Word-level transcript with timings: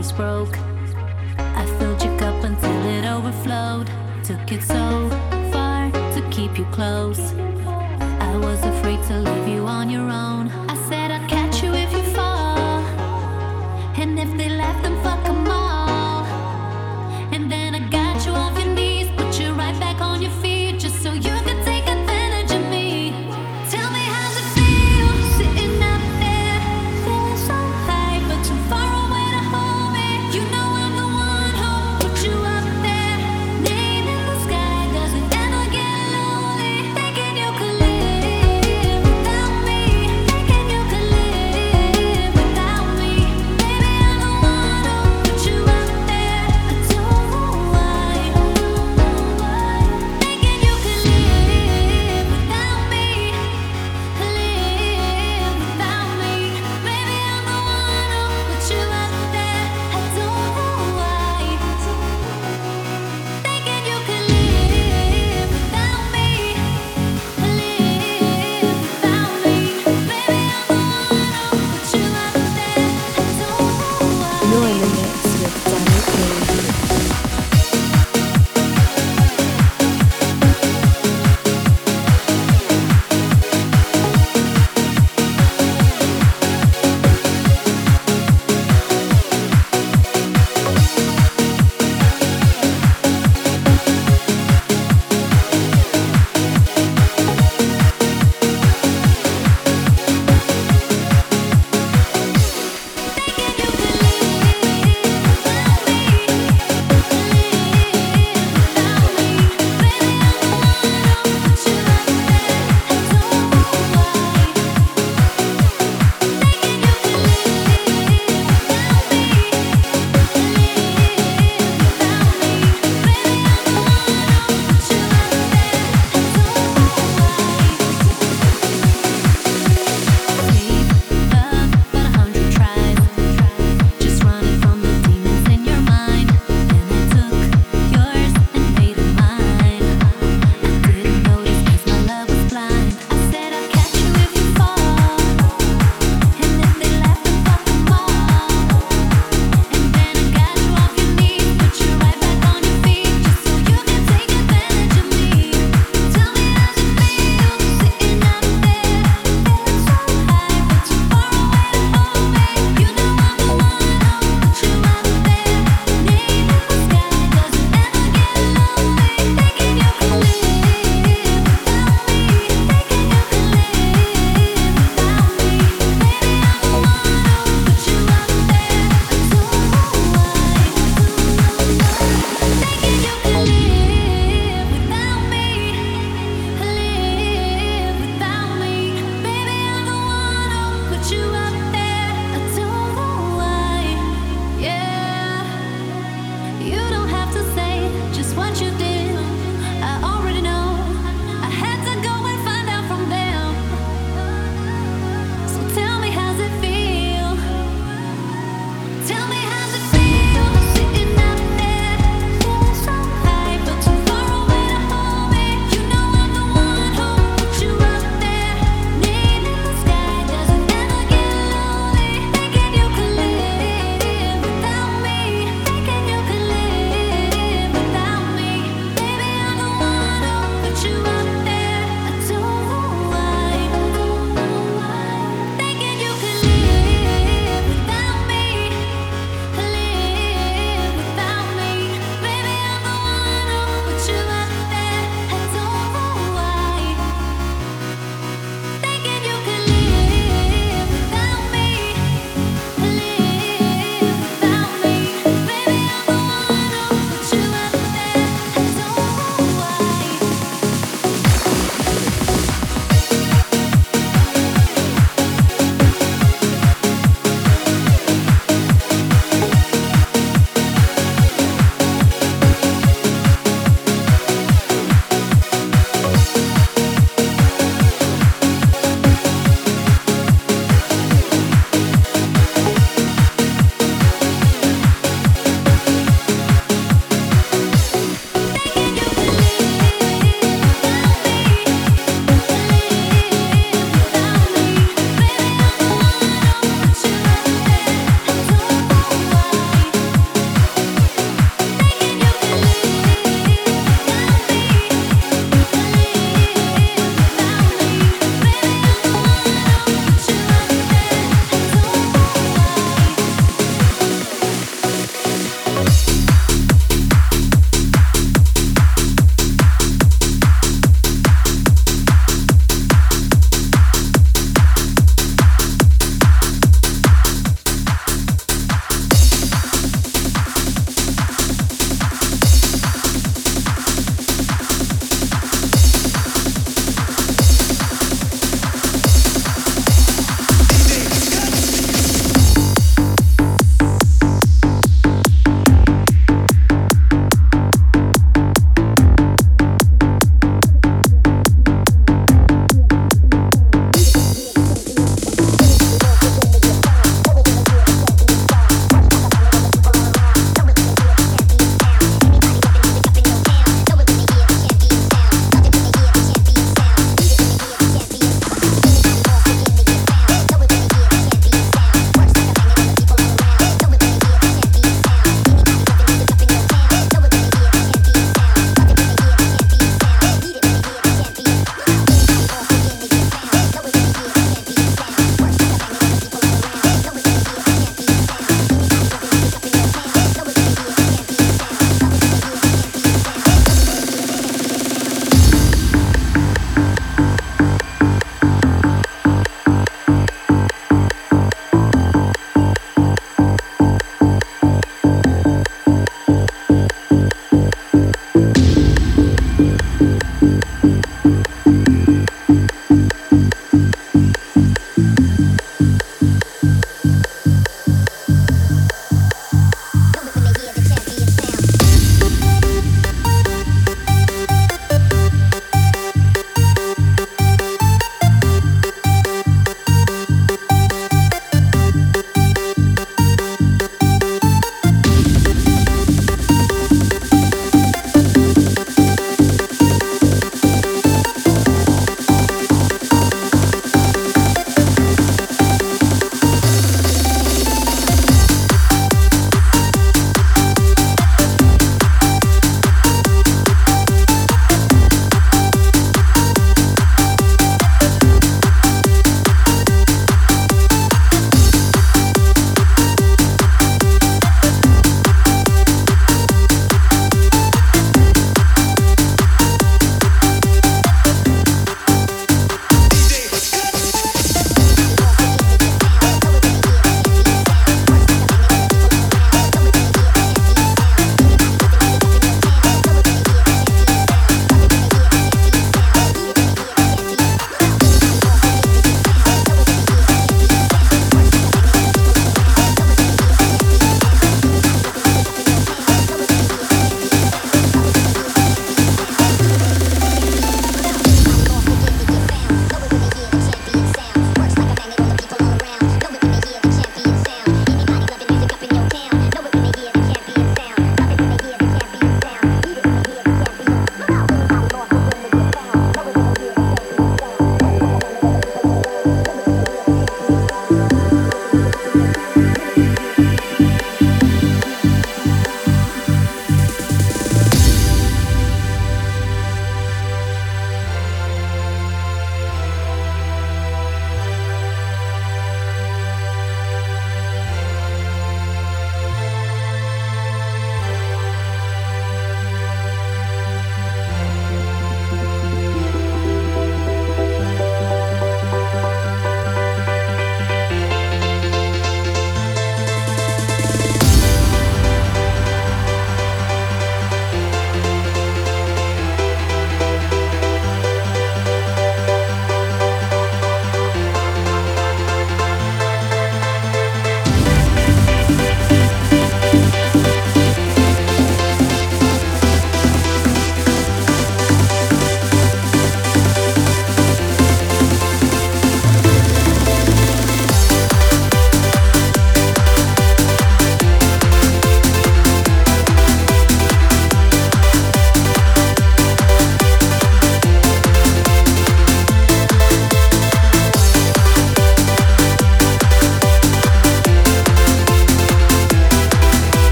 was 0.00 0.12
broke. 0.12 0.58
I 1.36 1.66
filled 1.78 2.02
your 2.02 2.18
cup 2.18 2.42
until 2.42 2.86
it 2.86 3.04
overflowed. 3.04 3.90
Took 4.24 4.50
it 4.50 4.62
so 4.62 5.10
far 5.52 5.90
to 5.90 6.26
keep 6.30 6.56
you 6.58 6.64
close. 6.72 7.20
I 8.28 8.34
was 8.38 8.64
afraid 8.64 9.02
to 9.08 9.18
leave 9.18 9.48
you 9.48 9.66
on 9.66 9.90
your 9.90 10.08
own. 10.08 10.59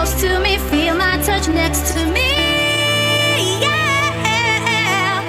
close 0.00 0.20
to 0.22 0.40
me, 0.40 0.56
feel 0.56 0.94
my 0.96 1.18
touch 1.24 1.46
next 1.48 1.92
to 1.92 2.06
me. 2.06 2.30
Yeah. 3.60 5.20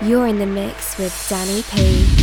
You're 0.00 0.28
in 0.28 0.38
the 0.38 0.46
mix 0.46 0.96
with 0.98 1.26
Danny 1.28 1.64
Page. 1.64 2.17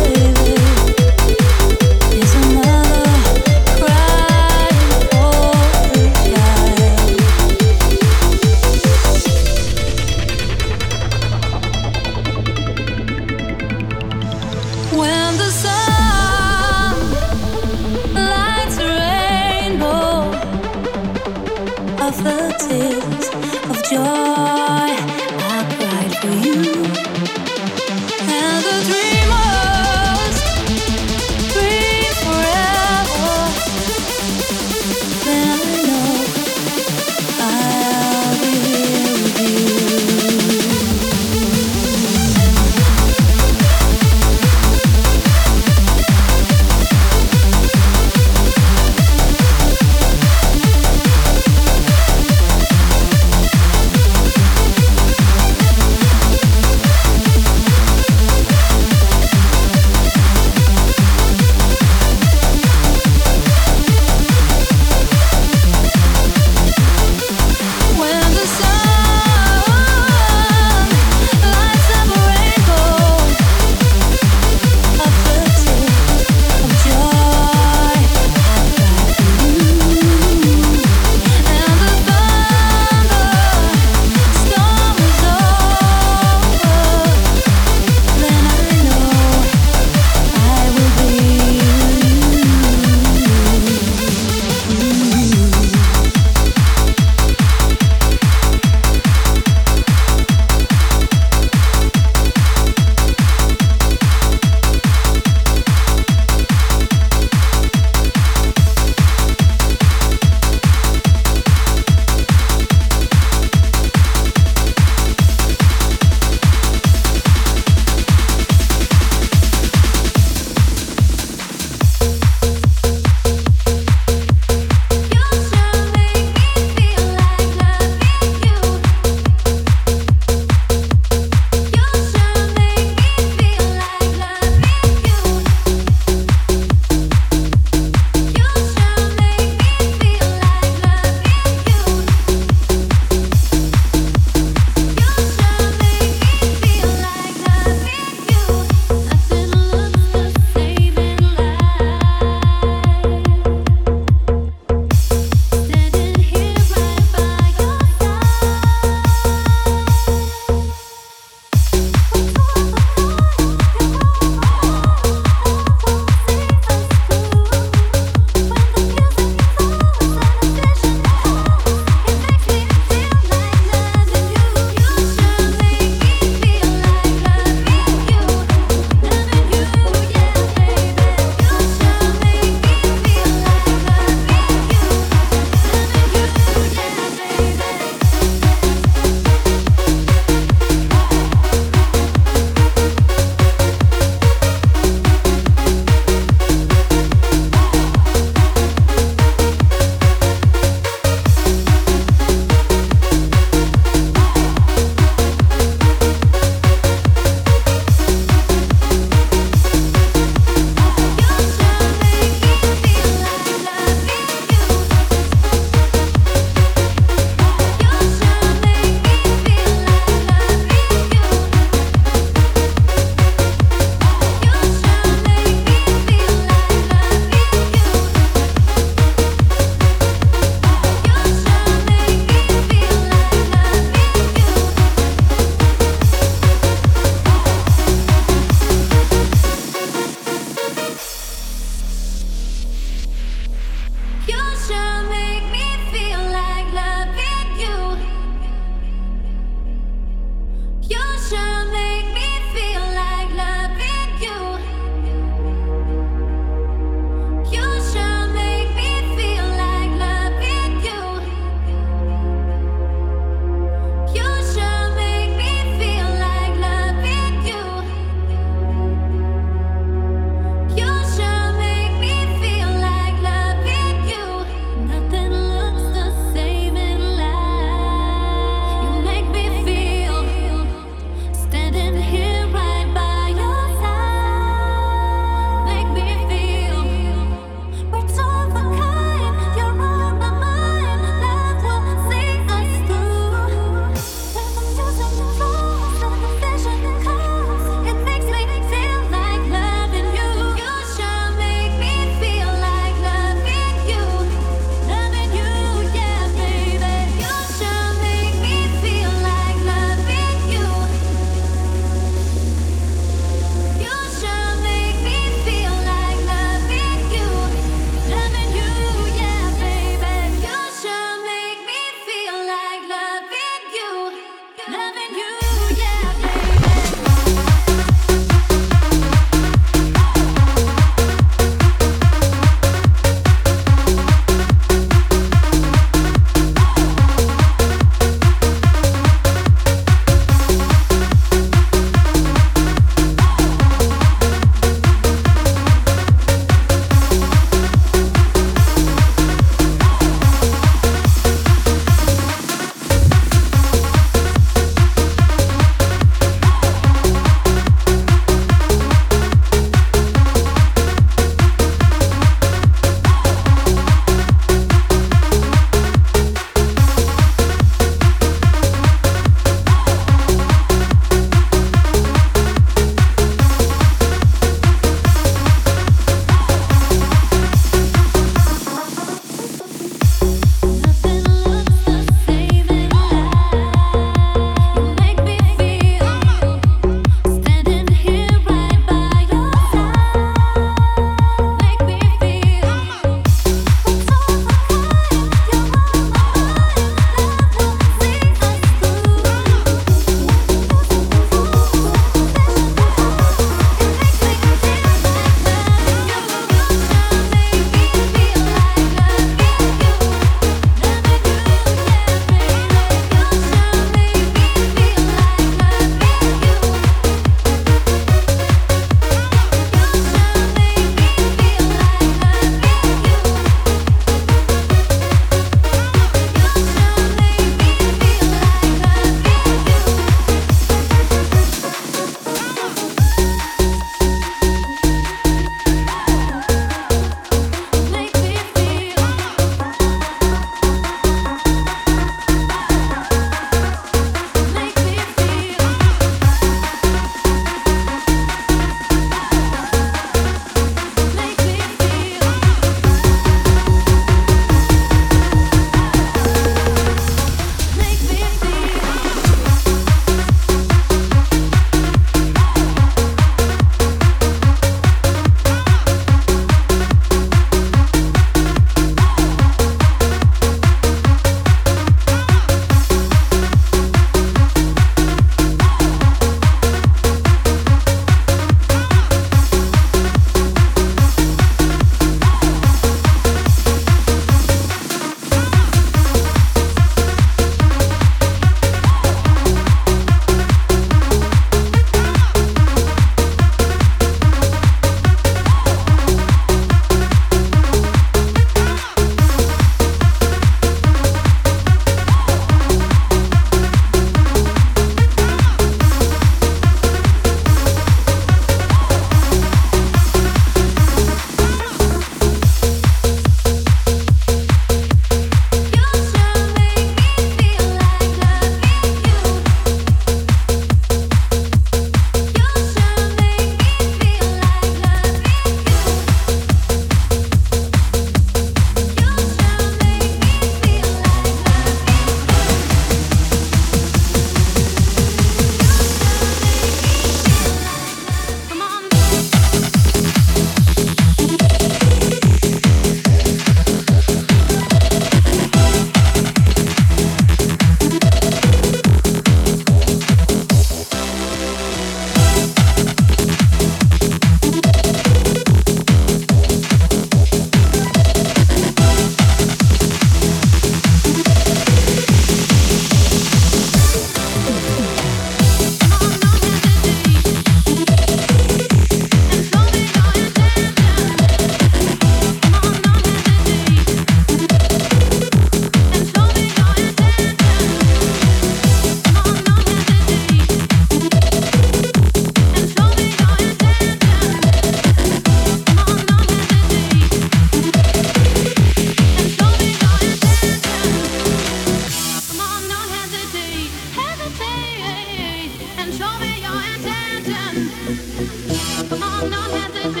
not 599.29 599.51
hesitate. 599.51 600.00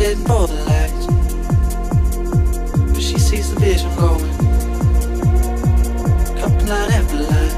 sitting 0.00 0.24
for 0.24 0.46
the 0.46 0.54
lights, 0.64 1.06
but 2.90 3.02
she 3.02 3.18
sees 3.18 3.52
the 3.52 3.60
vision 3.60 3.94
going. 3.96 4.24
Up 6.42 6.52
line 6.66 6.90
after 6.98 7.16
line, 7.16 7.54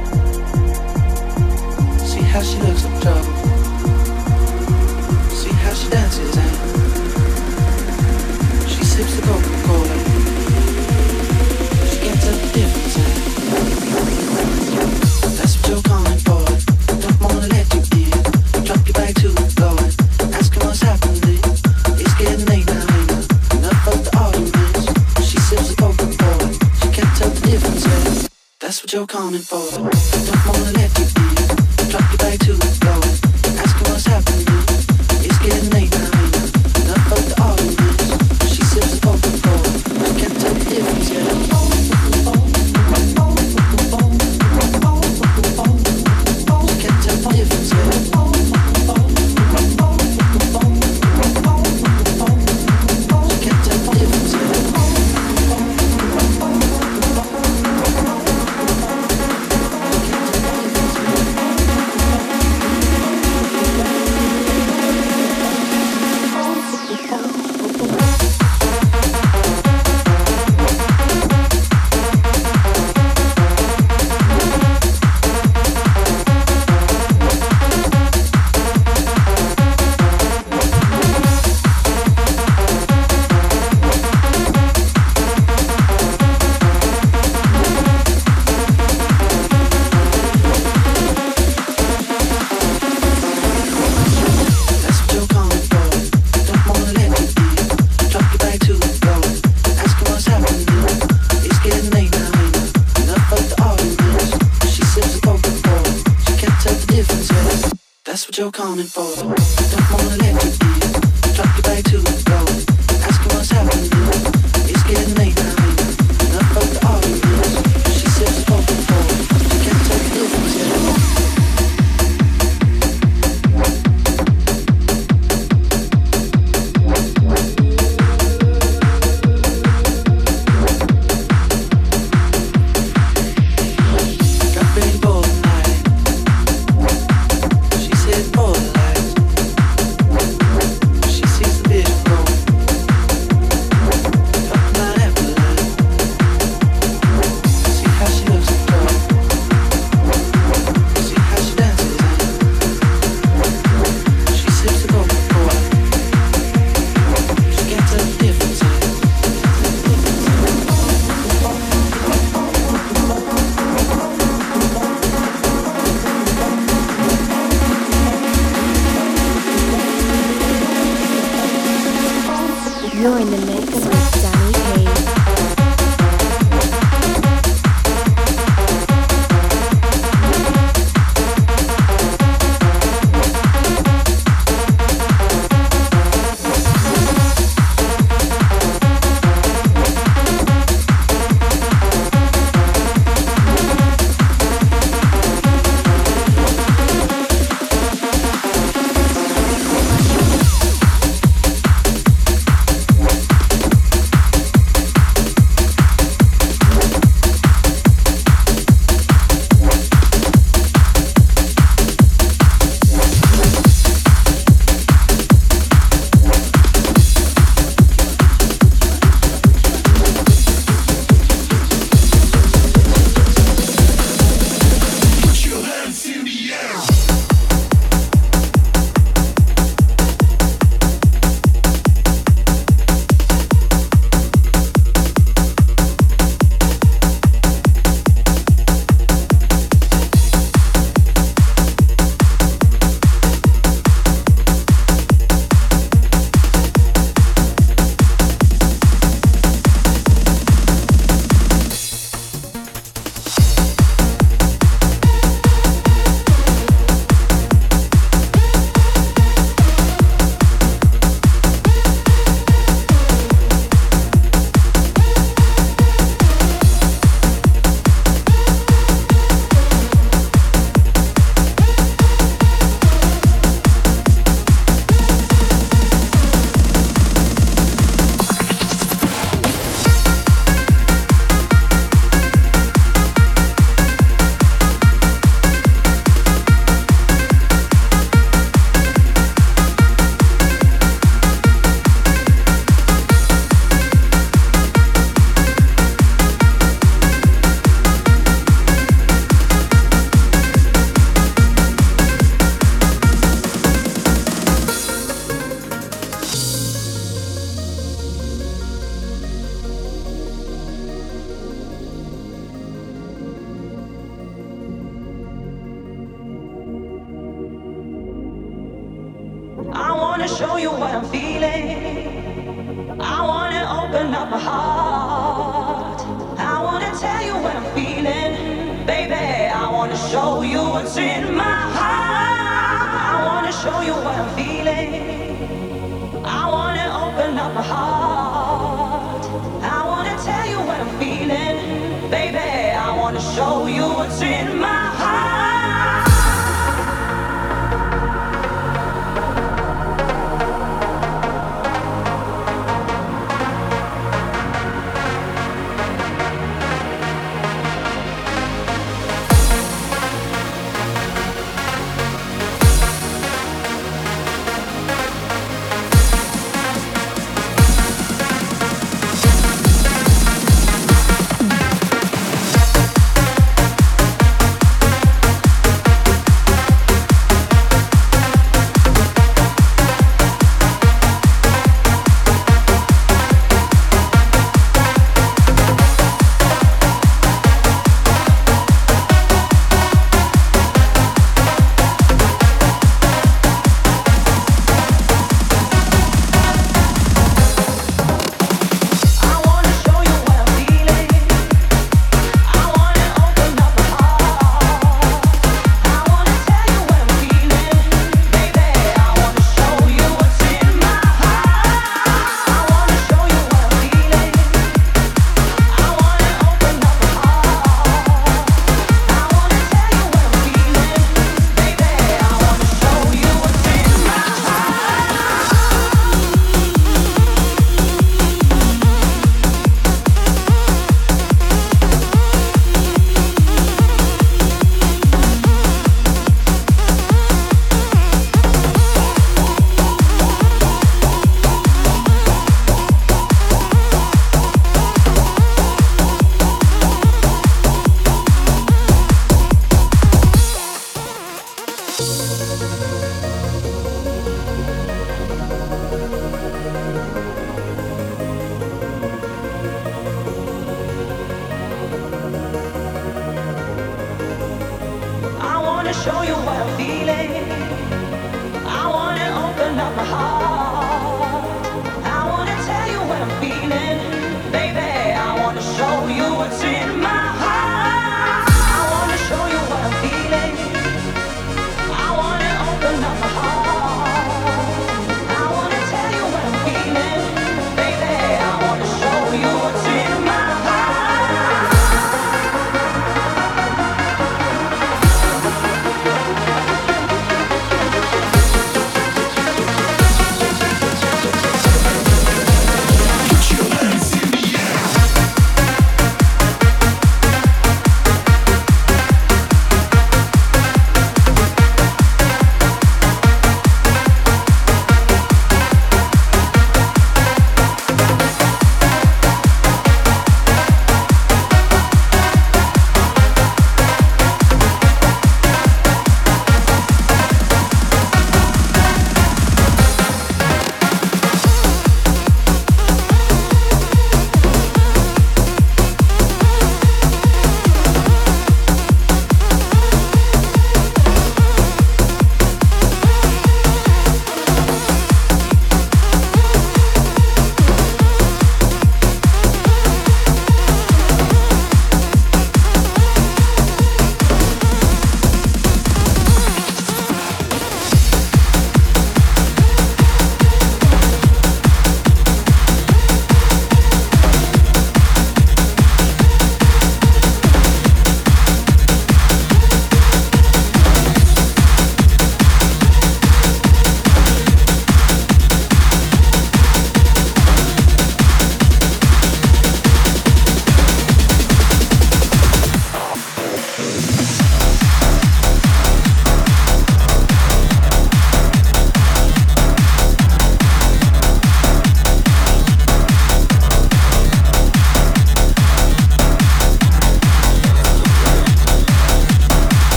see 2.05 2.23
how 2.23 2.43
she 2.43 2.59
looks 2.59 2.85
in 2.85 3.01
trouble. 3.01 3.32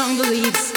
strong 0.00 0.16
beliefs. 0.16 0.69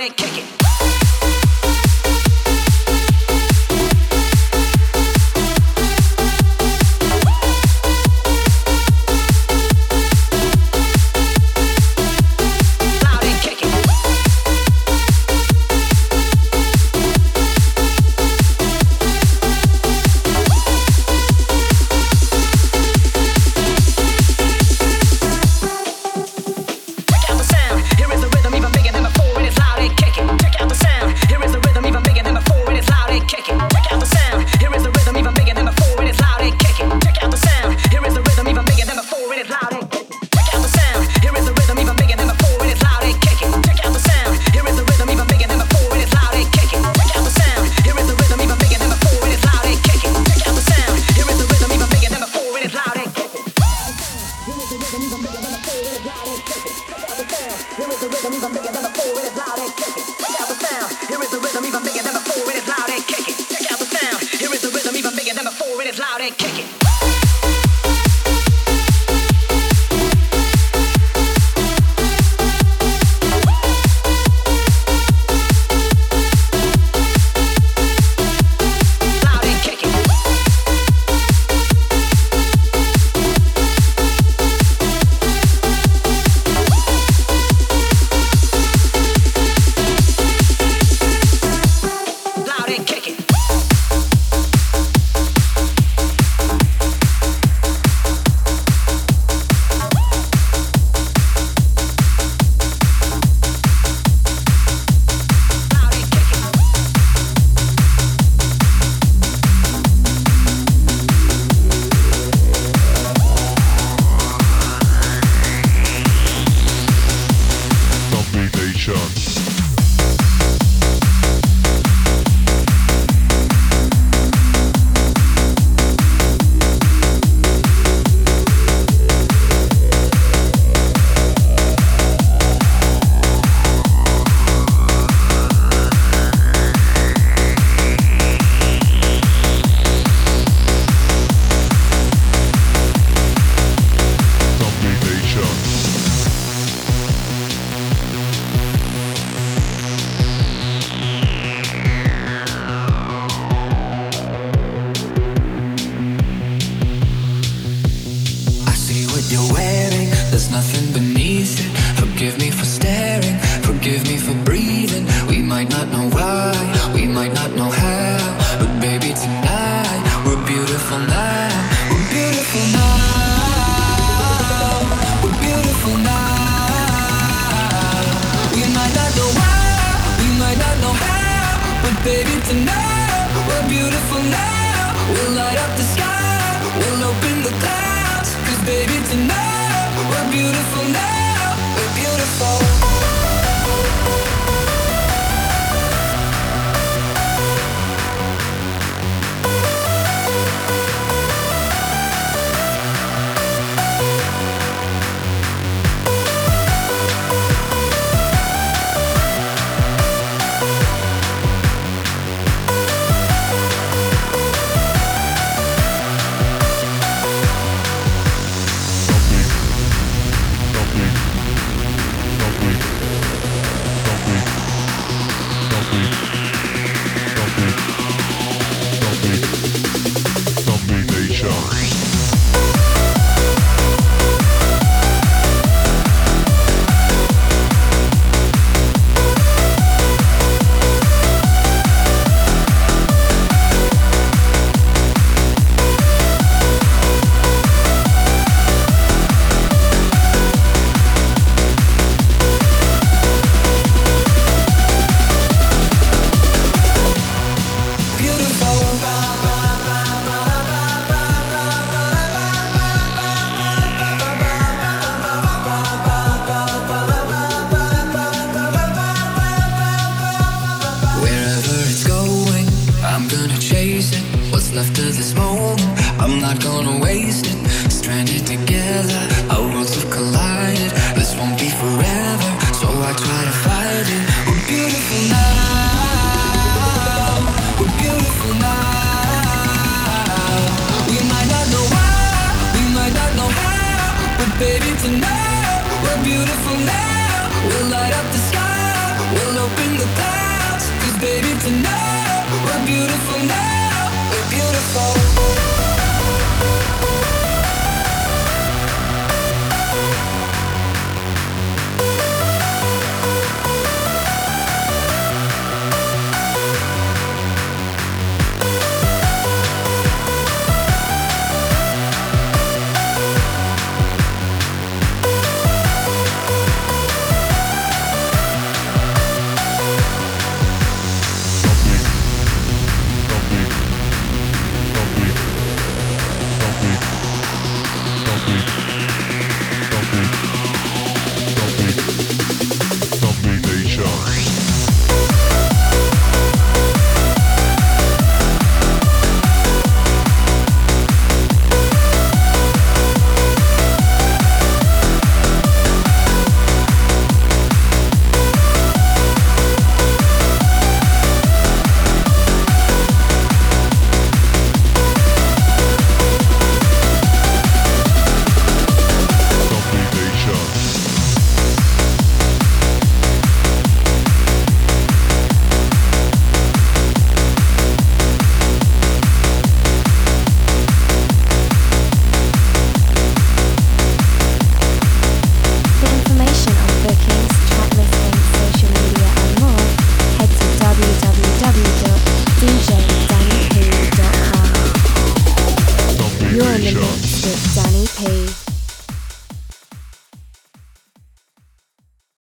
it. 0.00 0.29